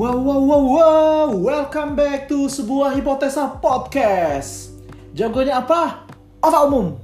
[0.00, 4.72] Wow, wow, wow, wow, welcome back to sebuah hipotesa podcast.
[5.12, 6.08] Jagonya apa?
[6.40, 6.96] Apa umum?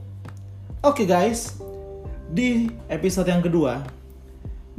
[0.81, 1.61] Oke guys,
[2.33, 3.85] di episode yang kedua,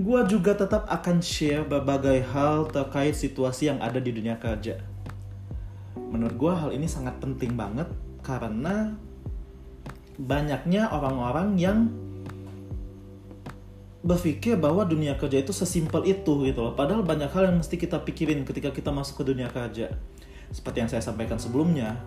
[0.02, 4.82] gue juga tetap akan share berbagai hal terkait situasi yang ada di dunia kerja.
[5.94, 7.86] Menurut gue hal ini sangat penting banget
[8.26, 8.98] karena
[10.18, 11.94] banyaknya orang-orang yang
[14.06, 16.74] berpikir bahwa dunia kerja itu sesimpel itu gitu loh.
[16.78, 19.94] Padahal banyak hal yang mesti kita pikirin ketika kita masuk ke dunia kerja.
[20.54, 21.98] Seperti yang saya sampaikan sebelumnya,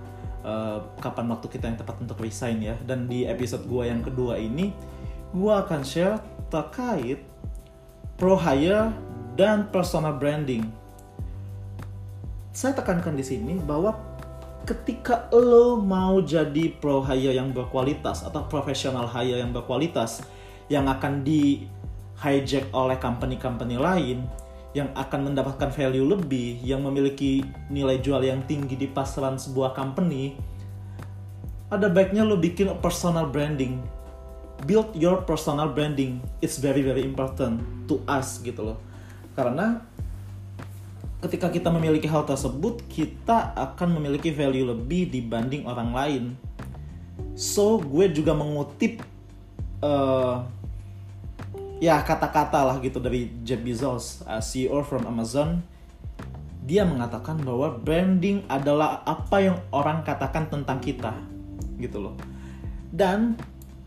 [0.47, 2.77] uh, kapan waktu kita yang tepat untuk resign ya.
[2.87, 4.71] Dan di episode gua yang kedua ini,
[5.34, 6.17] gua akan share
[6.48, 7.21] terkait
[8.17, 8.95] pro hire
[9.34, 10.67] dan personal branding.
[12.51, 13.95] Saya tekankan di sini bahwa
[14.69, 20.23] ketika lo mau jadi pro hire yang berkualitas atau professional hire yang berkualitas
[20.70, 21.67] yang akan di
[22.20, 24.28] hijack oleh company-company lain
[24.77, 30.39] yang akan mendapatkan value lebih, yang memiliki nilai jual yang tinggi di pasaran sebuah company,
[31.70, 33.83] ada baiknya lo bikin personal branding.
[34.69, 36.20] Build your personal branding.
[36.45, 38.78] It's very very important to us gitu loh.
[39.34, 39.80] Karena
[41.25, 46.25] ketika kita memiliki hal tersebut, kita akan memiliki value lebih dibanding orang lain.
[47.34, 49.00] So, gue juga mengutip
[49.80, 50.45] uh,
[51.81, 55.64] ya kata-kata lah gitu dari Jeff Bezos, uh, CEO from Amazon.
[56.61, 61.17] Dia mengatakan bahwa branding adalah apa yang orang katakan tentang kita,
[61.81, 62.14] gitu loh.
[62.92, 63.34] Dan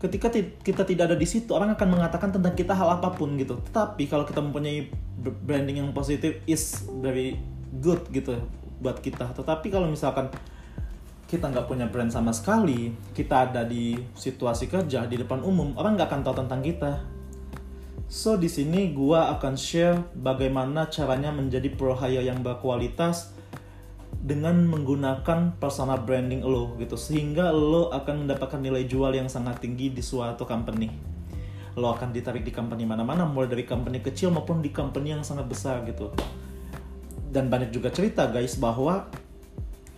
[0.02, 3.62] ketika kita tidak ada di situ, orang akan mengatakan tentang kita hal apa pun gitu.
[3.70, 4.90] Tetapi kalau kita mempunyai
[5.46, 7.38] branding yang positif is very
[7.80, 8.36] good gitu
[8.82, 9.32] buat kita.
[9.32, 10.28] Tetapi kalau misalkan
[11.30, 15.96] kita nggak punya brand sama sekali, kita ada di situasi kerja di depan umum, orang
[15.96, 16.92] nggak akan tahu tentang kita
[18.14, 23.34] So di sini gua akan share bagaimana caranya menjadi pro hire yang berkualitas
[24.22, 29.90] dengan menggunakan personal branding lo gitu sehingga lo akan mendapatkan nilai jual yang sangat tinggi
[29.90, 30.94] di suatu company.
[31.74, 35.50] Lo akan ditarik di company mana-mana mulai dari company kecil maupun di company yang sangat
[35.50, 36.14] besar gitu.
[37.34, 39.10] Dan banyak juga cerita guys bahwa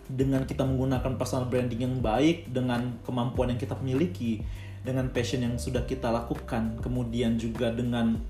[0.07, 4.47] dengan kita menggunakan personal branding yang baik dengan kemampuan yang kita miliki
[4.87, 8.23] dengan passion yang sudah kita lakukan, kemudian juga dengan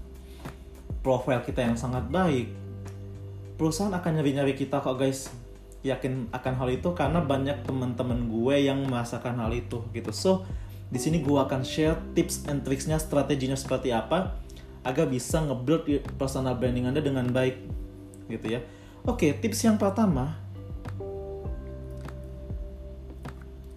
[1.04, 2.48] profile kita yang sangat baik,
[3.60, 5.28] perusahaan akan nyari-nyari kita kok guys.
[5.84, 10.10] Yakin akan hal itu karena banyak teman-teman gue yang merasakan hal itu gitu.
[10.10, 10.42] So,
[10.91, 14.34] di sini gue akan share tips and tricksnya, strateginya seperti apa
[14.82, 15.86] agar bisa nge-build
[16.19, 17.59] personal branding Anda dengan baik
[18.32, 18.60] gitu ya.
[19.06, 20.46] Oke, tips yang pertama,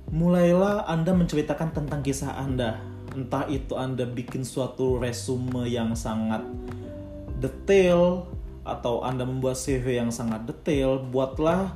[0.10, 2.82] mulailah Anda menceritakan tentang kisah Anda.
[3.14, 6.46] Entah itu Anda bikin suatu resume yang sangat
[7.42, 8.30] detail
[8.66, 11.74] atau Anda membuat CV yang sangat detail, buatlah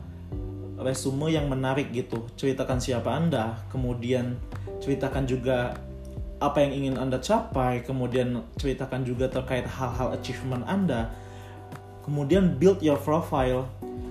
[0.78, 2.28] resume yang menarik gitu.
[2.38, 4.38] Ceritakan siapa Anda, kemudian
[4.84, 5.78] ceritakan juga
[6.44, 11.10] apa yang ingin Anda capai, kemudian ceritakan juga terkait hal-hal achievement Anda.
[12.04, 13.64] Kemudian build your profile.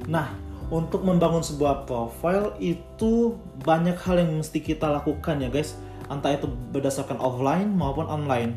[0.08, 0.32] Nah,
[0.72, 5.76] untuk membangun sebuah profile itu banyak hal yang mesti kita lakukan ya guys.
[6.08, 8.56] Entah itu berdasarkan offline maupun online.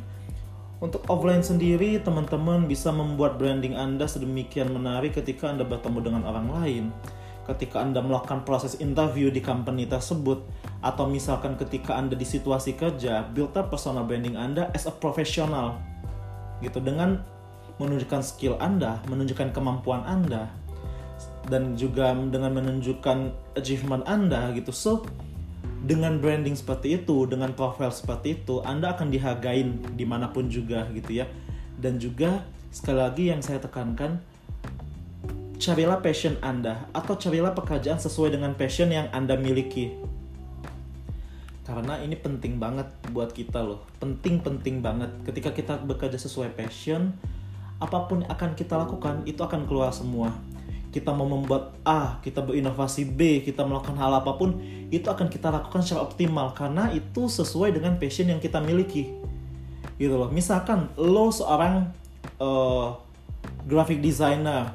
[0.79, 6.47] Untuk offline sendiri teman-teman bisa membuat branding anda sedemikian menarik ketika anda bertemu dengan orang
[6.55, 6.83] lain.
[7.51, 10.39] Ketika anda melakukan proses interview di company tersebut
[10.79, 15.75] atau misalkan ketika anda di situasi kerja build up personal branding anda as a professional.
[16.63, 17.19] Gitu dengan
[17.75, 20.47] menunjukkan skill anda menunjukkan kemampuan anda
[21.45, 23.17] dan juga dengan menunjukkan
[23.57, 24.73] achievement Anda gitu.
[24.73, 25.05] So,
[25.85, 30.89] dengan branding seperti itu, dengan profile seperti itu, Anda akan dihargain di mana pun juga
[30.89, 31.29] gitu ya.
[31.77, 32.41] Dan juga
[32.73, 34.17] sekali lagi yang saya tekankan,
[35.61, 39.93] carilah passion Anda atau carilah pekerjaan sesuai dengan passion yang Anda miliki.
[41.65, 45.09] Karena ini penting banget buat kita loh, penting-penting banget.
[45.25, 47.13] Ketika kita bekerja sesuai passion,
[47.81, 50.33] apa pun yang akan kita lakukan itu akan keluar semua
[50.95, 55.51] kita mau membuat A, kita berinovasi B, kita melakukan hal apa pun, itu akan kita
[55.51, 59.11] lakukan secara optimal karena itu sesuai dengan passion yang kita miliki.
[59.99, 60.31] Gitu loh.
[60.31, 61.91] Misalkan lo seorang
[62.39, 62.95] uh,
[63.67, 64.71] graphic designer,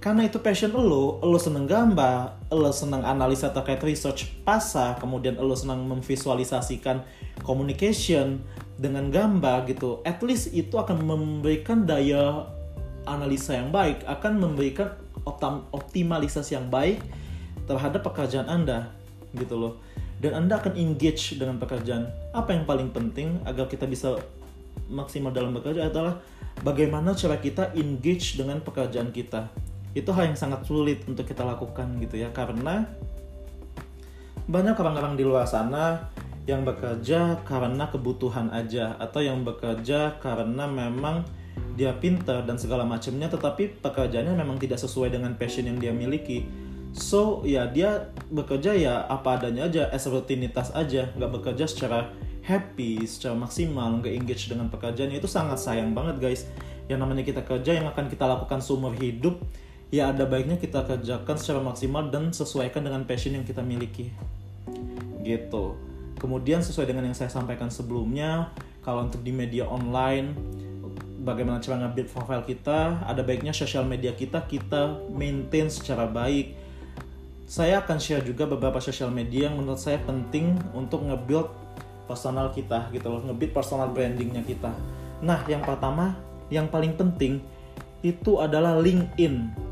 [0.00, 5.52] karena itu passion lo, lo seneng gambar, lo seneng analisa terkait research pasar, kemudian lo
[5.52, 7.04] senang memvisualisasikan
[7.44, 8.40] communication
[8.80, 10.00] dengan gambar gitu.
[10.08, 12.48] At least itu akan memberikan daya
[13.04, 14.94] analisa yang baik, akan memberikan
[15.74, 17.02] optimalisasi yang baik
[17.68, 18.92] terhadap pekerjaan Anda
[19.36, 19.74] gitu loh.
[20.18, 22.10] Dan Anda akan engage dengan pekerjaan.
[22.34, 24.18] Apa yang paling penting agar kita bisa
[24.88, 26.18] maksimal dalam bekerja adalah
[26.64, 29.50] bagaimana cara kita engage dengan pekerjaan kita.
[29.96, 32.86] itu hal yang sangat sulit untuk kita lakukan gitu ya karena
[34.46, 36.12] banyak orang-orang di luar sana
[36.48, 41.24] yang bekerja karena kebutuhan aja atau yang bekerja karena memang
[41.78, 46.42] dia pintar dan segala macamnya tetapi pekerjaannya memang tidak sesuai dengan passion yang dia miliki.
[46.90, 51.14] So ya dia bekerja ya apa adanya aja as rutinitas aja.
[51.14, 52.10] Nggak bekerja secara
[52.42, 55.22] happy secara maksimal nggak engage dengan pekerjaannya.
[55.22, 56.50] Itu sangat sayang banget guys.
[56.90, 59.38] Yang namanya kita kerja yang akan kita lakukan seumur hidup
[59.94, 64.10] ya ada baiknya kita kerjakan secara maksimal dan sesuaikan dengan passion yang kita miliki.
[65.22, 65.64] Gitu.
[66.18, 68.50] Kemudian sesuai dengan yang saya sampaikan sebelumnya
[68.82, 70.34] kalau untuk di media online
[71.28, 76.56] bagaimana cara nge-build profile kita ada baiknya sosial media kita kita maintain secara baik.
[77.44, 81.52] Saya akan share juga beberapa sosial media yang menurut saya penting untuk nge-build
[82.08, 84.72] personal kita gitu loh nge-build personal brandingnya kita.
[85.20, 86.16] Nah yang pertama
[86.48, 87.44] yang paling penting
[88.00, 89.68] itu adalah LinkedIn.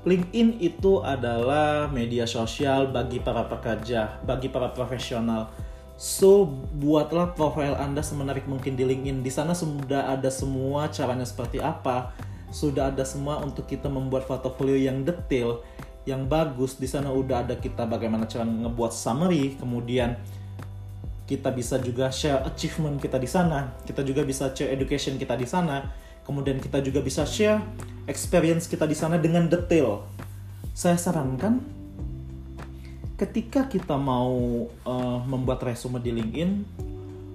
[0.00, 5.52] LinkedIn itu adalah media sosial bagi para pekerja, bagi para profesional.
[6.00, 6.48] So,
[6.80, 9.20] buatlah profile Anda semenarik mungkin di LinkedIn.
[9.20, 12.16] Di sana sudah ada semua caranya seperti apa.
[12.48, 15.60] Sudah ada semua untuk kita membuat portfolio yang detail,
[16.08, 16.80] yang bagus.
[16.80, 20.16] Di sana udah ada kita bagaimana cara ngebuat summary, kemudian
[21.28, 23.76] kita bisa juga share achievement kita di sana.
[23.84, 27.58] Kita juga bisa share education kita di sana Kemudian kita juga bisa share
[28.06, 30.04] experience kita di sana dengan detail.
[30.76, 31.58] Saya sarankan
[33.20, 36.64] ketika kita mau uh, membuat resume di LinkedIn,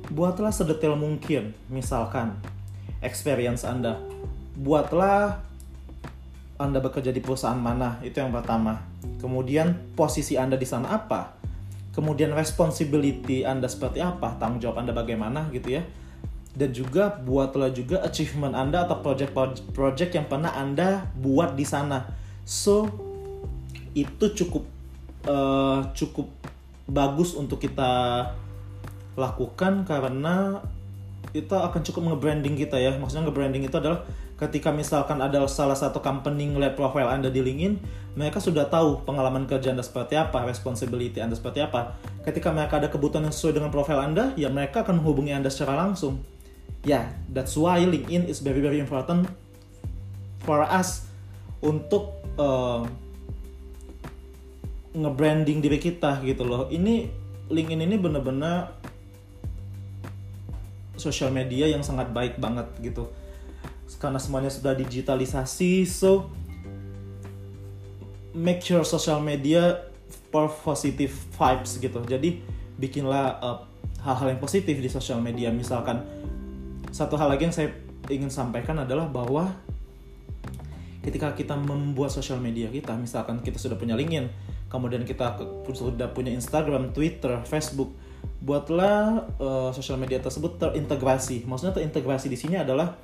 [0.10, 1.54] buatlah sedetail mungkin.
[1.70, 2.42] Misalkan
[3.06, 4.02] experience Anda.
[4.58, 5.46] Buatlah
[6.58, 8.82] Anda bekerja di perusahaan mana, itu yang pertama.
[9.22, 11.38] Kemudian posisi Anda di sana apa?
[11.94, 14.42] Kemudian responsibility Anda seperti apa?
[14.42, 15.86] Tanggung jawab Anda bagaimana gitu ya
[16.56, 22.08] dan juga buatlah juga achievement Anda atau project-project yang pernah Anda buat di sana.
[22.48, 22.88] So
[23.92, 24.75] itu cukup
[25.26, 26.30] uh, cukup
[26.86, 28.26] bagus untuk kita
[29.18, 30.62] lakukan karena
[31.34, 32.96] itu akan cukup nge-branding kita ya.
[32.96, 34.08] Maksudnya nge-branding itu adalah
[34.40, 37.82] ketika misalkan ada salah satu company ngeliat profile Anda di LinkedIn,
[38.16, 41.98] mereka sudah tahu pengalaman kerja Anda seperti apa, responsibility Anda seperti apa.
[42.24, 45.76] Ketika mereka ada kebutuhan yang sesuai dengan profile Anda, ya mereka akan menghubungi Anda secara
[45.76, 46.24] langsung
[46.86, 49.26] yeah that's why LinkedIn is very very important
[50.46, 51.10] for us
[51.60, 52.86] untuk uh,
[54.96, 56.72] nge-branding diri kita gitu loh.
[56.72, 57.12] Ini
[57.52, 58.72] LinkedIn ini bener-bener
[60.96, 63.12] sosial media yang sangat baik banget gitu.
[64.00, 66.32] Karena semuanya sudah digitalisasi so
[68.36, 69.84] make sure social media
[70.32, 72.00] for positive vibes gitu.
[72.08, 72.44] Jadi
[72.76, 73.60] bikinlah uh,
[74.04, 75.52] hal-hal yang positif di sosial media.
[75.52, 76.04] Misalkan
[76.92, 77.72] satu hal lagi yang saya
[78.08, 79.52] ingin sampaikan adalah bahwa
[81.06, 84.28] ketika kita membuat sosial media kita, misalkan kita sudah punya LinkedIn,
[84.70, 85.40] kemudian kita
[85.72, 87.94] sudah punya Instagram, Twitter, Facebook,
[88.42, 91.46] buatlah uh, sosial media tersebut terintegrasi.
[91.46, 92.98] Maksudnya terintegrasi di sini adalah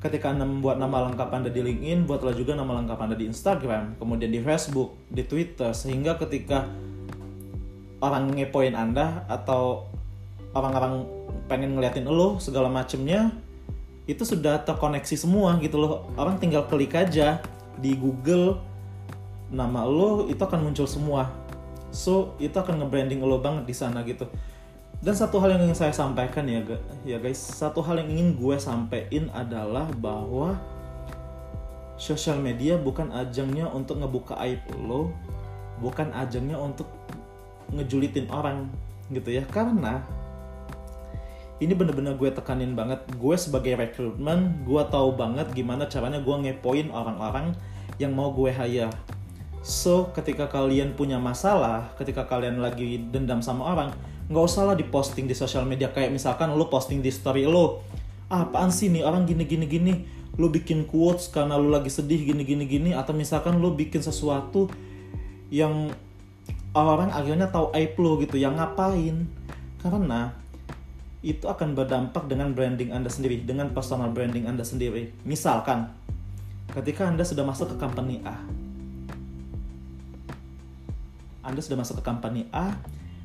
[0.00, 4.00] ketika Anda membuat nama lengkap Anda di LinkedIn, buatlah juga nama lengkap Anda di Instagram,
[4.00, 6.66] kemudian di Facebook, di Twitter, sehingga ketika
[8.00, 9.90] orang ngepoin Anda atau
[10.56, 11.06] orang-orang
[11.46, 13.34] pengen ngeliatin lo segala macemnya
[14.08, 17.38] itu sudah terkoneksi semua gitu loh orang tinggal klik aja
[17.78, 18.58] di Google
[19.50, 21.28] nama lo itu akan muncul semua.
[21.90, 24.30] So itu akan nge-branding lo banget di sana gitu.
[25.00, 26.60] Dan satu hal yang ingin saya sampaikan ya
[27.08, 30.60] ya guys satu hal yang ingin gue sampaikan adalah bahwa
[31.96, 35.08] sosial media bukan ajangnya untuk ngebuka aib lo
[35.80, 36.86] bukan ajangnya untuk
[37.72, 38.70] ngejulitin orang
[39.10, 39.42] gitu ya.
[39.48, 40.04] Karena
[41.60, 43.00] ini bener-bener gue tekanin banget.
[43.16, 47.56] Gue sebagai rekrutmen gue tahu banget gimana caranya gue ngepoin orang-orang
[47.96, 48.92] yang mau gue hire
[49.60, 53.90] so ketika kalian punya masalah ketika kalian lagi dendam sama orang
[54.30, 55.90] nggak usah lah diposting di sosial media.
[55.90, 57.82] Kayak misalkan lo posting di story lo
[58.30, 59.94] ah, apaan sih nih orang gini gini gini?
[60.38, 62.90] Lo bikin quotes karena lo lagi sedih gini gini gini.
[62.94, 64.70] Atau misalkan lo bikin sesuatu
[65.50, 65.90] yang
[66.70, 69.26] orang akhirnya tahu aib lo gitu yang ngapain?
[69.82, 70.30] Karena
[71.20, 75.12] itu akan berdampak dengan branding Anda sendiri, dengan personal branding Anda sendiri.
[75.26, 75.92] Misalkan,
[76.72, 78.40] ketika Anda sudah masuk ke company A,
[81.40, 82.76] Anda sudah masuk ke company A,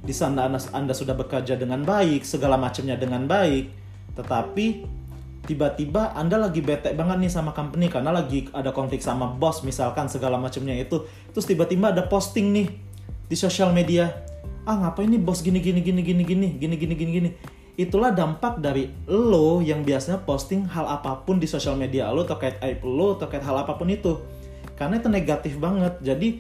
[0.06, 3.72] di sana Anda, anda sudah bekerja dengan baik, segala macamnya dengan baik,
[4.16, 4.86] tetapi
[5.46, 10.10] tiba-tiba Anda lagi bete banget nih sama company karena lagi ada konflik sama bos misalkan
[10.10, 11.06] segala macamnya itu.
[11.34, 12.68] Terus tiba-tiba ada posting nih
[13.30, 14.10] di sosial media.
[14.66, 17.30] Ah, ngapain nih bos gini gini gini gini gini gini gini gini gini
[17.76, 22.56] itulah dampak dari lo yang biasanya posting hal apa pun di sosial media lo terkait
[22.64, 24.16] aib lo terkait hal apa pun itu
[24.80, 26.40] karena itu negatif banget jadi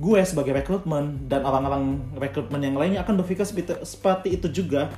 [0.00, 3.44] gue sebagai rekrutmen dan orang-orang rekrutmen yang lainnya akan berpikir
[3.84, 4.88] seperti, itu juga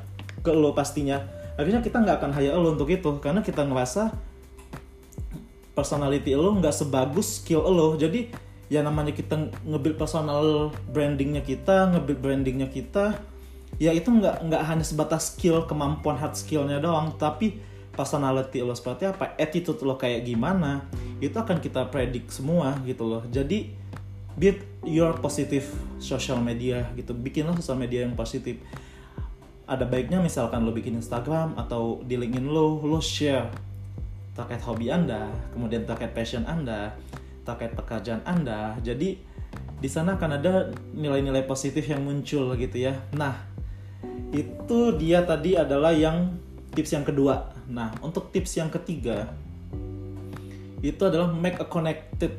[0.45, 1.23] ke lo pastinya.
[1.59, 4.15] Akhirnya kita nggak akan hire lo untuk itu karena kita ngerasa
[5.75, 7.99] personality lo nggak sebagus skill lo.
[7.99, 8.31] Jadi
[8.71, 13.21] ya namanya kita ngebuild personal brandingnya kita ngebuild brandingnya kita
[13.77, 17.61] ya itu nggak nggak hanya sebatas skill kemampuan hard skillnya doang tapi
[17.93, 20.87] personality lo seperti apa attitude lo kayak gimana
[21.21, 23.23] itu akan kita predik semua gitu loh.
[23.31, 23.71] Jadi
[24.35, 25.64] build your positive
[26.03, 28.59] social media gitu bikinlah sosial media yang positif.
[29.64, 33.49] Ada baiknya misalkan lo bikin Instagram atau di LinkedIn lo lo share
[34.35, 36.93] terkait hobi anda kemudian terkait passion anda
[37.47, 38.76] terkait pekerjaan anda.
[38.83, 39.17] Jadi
[39.79, 42.97] di sana akan ada nilai-nilai positif yang muncul gitu ya.
[43.14, 43.37] Nah
[44.35, 46.35] itu dia tadi adalah yang
[46.75, 47.55] tips yang kedua.
[47.71, 49.31] Nah untuk tips yang ketiga
[50.85, 52.37] itu adalah make a connected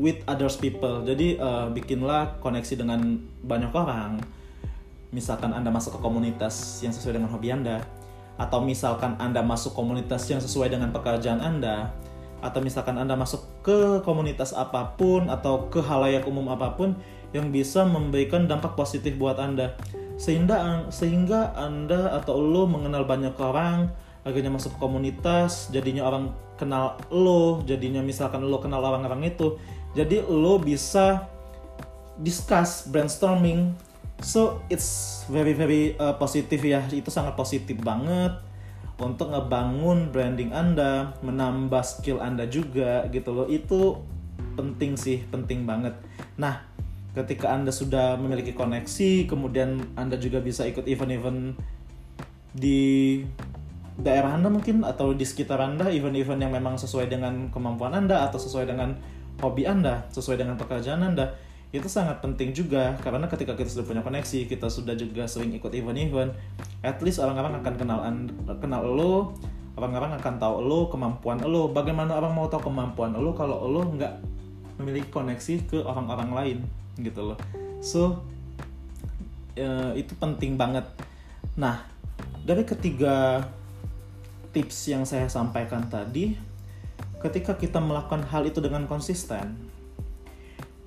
[0.00, 1.04] with others people.
[1.04, 4.24] Jadi uh, bikinlah koneksi dengan banyak orang.
[5.12, 7.84] Misalkan anda masuk ke komunitas yang sesuai dengan hobi anda
[8.40, 11.92] atau misalkan anda masuk komunitas yang sesuai dengan pekerjaan anda
[12.40, 16.96] atau misalkan anda masuk ke komunitas apa pun atau ke halayak umum apa pun
[17.36, 19.76] yang bisa memberikan dampak positif buat anda.
[20.16, 27.64] Sehingga sehingga anda atau lo mengenal banyak orang akhirnya masuk komunitas jadinya orang kenal lo
[27.64, 29.56] jadinya misalkan lo kenal orang-orang itu
[29.96, 31.26] jadi lo bisa
[32.20, 33.74] discuss brainstorming.
[34.20, 36.84] So it's very very uh, positif ya.
[36.92, 38.36] Itu sangat positif banget
[39.00, 43.48] untuk ngebangun branding anda menambah skill anda juga gitu loh.
[43.48, 44.04] Itu
[44.60, 45.96] penting sih penting banget.
[46.36, 46.70] Nah
[47.10, 51.58] ketika Anda sudah memiliki koneksi, kemudian Anda juga bisa ikut event-event
[52.54, 53.22] di
[53.98, 58.38] daerah Anda mungkin atau di sekitar Anda, event-event yang memang sesuai dengan kemampuan Anda atau
[58.38, 58.94] sesuai dengan
[59.40, 61.34] hobi Anda, sesuai dengan pekerjaan Anda.
[61.70, 65.70] Itu sangat penting juga karena ketika kita sudah punya koneksi, kita sudah juga sering ikut
[65.70, 66.34] event-event,
[66.82, 68.00] at least orang-orang akan kenal
[68.58, 69.38] kenal lo,
[69.78, 71.70] orang-orang akan tahu lo, kemampuan lo.
[71.70, 74.14] Bagaimana orang mau tahu kemampuan lo kalau lo nggak
[74.82, 76.60] memiliki koneksi ke orang-orang lain?
[76.98, 77.38] gitu loh
[77.80, 78.20] so
[79.56, 80.84] uh, itu penting banget
[81.56, 81.88] nah
[82.44, 83.44] dari ketiga
[84.52, 86.36] tips yang saya sampaikan tadi
[87.20, 89.56] ketika kita melakukan hal itu dengan konsisten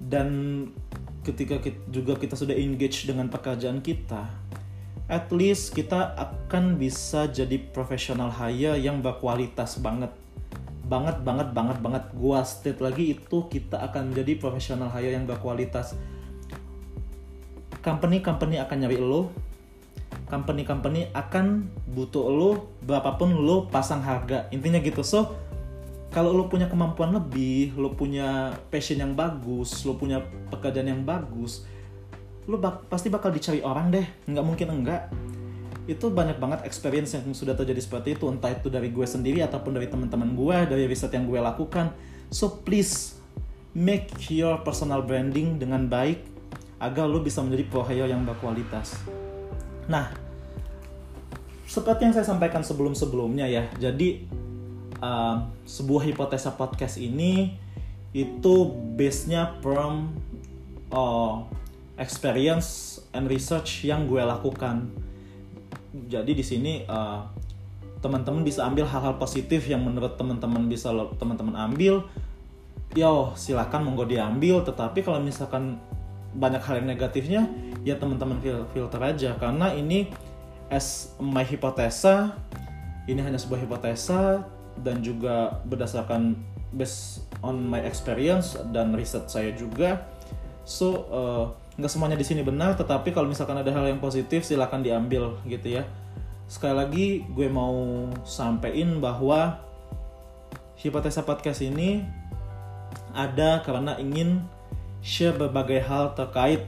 [0.01, 0.27] dan
[1.23, 4.27] ketika kita, juga kita sudah engage dengan pekerjaan kita
[5.11, 10.11] at least kita akan bisa jadi profesional hire yang berkualitas banget.
[10.87, 12.03] Banget banget banget banget.
[12.15, 15.95] Gua state lagi itu kita akan menjadi profesional hire yang berkualitas.
[17.83, 19.31] Company company akan nyari lo.
[20.31, 22.71] Company company akan butuh lo.
[22.87, 24.47] Berapapun lo pasang harga.
[24.55, 25.03] Intinya gitu.
[25.03, 25.35] So
[26.13, 30.21] kalau lo punya kemampuan lebih lo punya passion yang bagus lo punya
[30.53, 31.65] pekerjaan yang bagus
[32.47, 34.05] lo bak pasti bakal dicari orang deh.
[34.27, 35.07] Nggak mungkin enggak.
[35.87, 38.27] Itu banyak banget experience yang sudah terjadi seperti itu.
[38.27, 41.91] Entah itu dari gue sendiri ataupun dari teman-teman gue dari riset yang gue lakukan.
[42.31, 43.19] So please
[43.75, 46.23] make your personal branding dengan baik
[46.83, 48.99] agar lo bisa menjadi pro yang berkualitas.
[49.87, 50.11] Nah
[51.63, 53.63] seperti yang saya sampaikan sebelum-sebelumnya ya.
[53.79, 54.27] Jadi
[55.03, 55.35] uh,
[55.67, 57.59] sebuah hipotesa podcast ini
[58.15, 60.15] itu base-nya from
[60.95, 61.43] uh,
[61.99, 64.87] experience and research yang gue lakukan.
[66.07, 67.27] Jadi di sini uh,
[67.99, 72.05] teman-teman bisa ambil hal-hal positif yang menurut teman-teman bisa teman-teman ambil.
[72.93, 74.61] Yo silakan monggo diambil.
[74.65, 75.81] Tetapi kalau misalkan
[76.33, 77.41] banyak hal yang negatifnya
[77.85, 78.41] ya teman-teman
[78.73, 79.37] filter aja.
[79.37, 80.09] Karena ini
[80.69, 82.33] as my hipotesa
[83.05, 84.45] ini hanya sebuah hipotesa
[84.81, 86.33] dan juga berdasarkan
[86.73, 90.09] based on my experience dan riset saya juga
[90.65, 91.45] so uh,
[91.77, 95.81] nggak semuanya di sini benar tetapi kalau misalkan ada hal yang positif silahkan diambil gitu
[95.81, 95.83] ya
[96.49, 99.57] sekali lagi gue mau sampein bahwa
[100.77, 102.05] hipotesa podcast ini
[103.13, 104.41] ada karena ingin
[105.03, 106.65] share berbagai hal terkait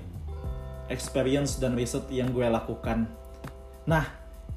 [0.90, 3.10] experience dan riset yang gue lakukan.
[3.90, 4.06] Nah,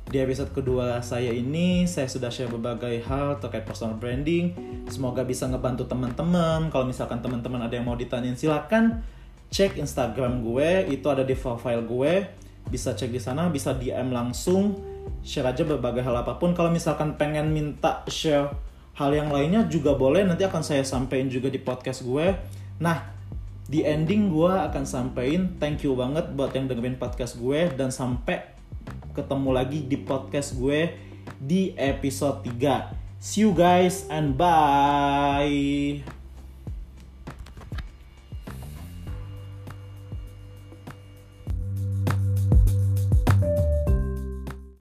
[0.08, 4.56] di episode kedua saya ini saya sudah share berbagai hal terkait personal branding.
[4.88, 6.72] Semoga bisa ngebantu teman-teman.
[6.72, 9.04] Kalau misalkan teman-teman ada yang mau ditanyain silakan
[9.52, 12.24] cek Instagram gue, itu ada di profile gue.
[12.72, 14.80] Bisa cek di sana, bisa DM langsung,
[15.20, 16.56] share aja berbagai hal apa pun.
[16.56, 18.48] Kalau misalkan pengen minta share
[18.96, 22.32] hal yang lainnya juga boleh, nanti akan saya sampaikan juga di podcast gue.
[22.80, 23.12] Nah,
[23.68, 28.57] di ending gue akan sampaikan thank you banget buat yang dengerin podcast gue dan sampai
[29.14, 30.92] ketemu lagi di podcast gue
[31.38, 33.18] di episode 3.
[33.18, 36.17] See you guys and bye.